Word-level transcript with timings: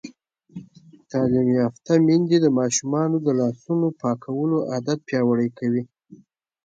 تعلیم 1.11 1.47
یافته 1.59 1.93
میندې 2.05 2.37
د 2.41 2.47
ماشومانو 2.59 3.17
د 3.25 3.27
لاسونو 3.39 3.87
پاکولو 4.01 4.57
عادت 4.71 4.99
پیاوړی 5.07 5.49
کوي. 5.59 5.83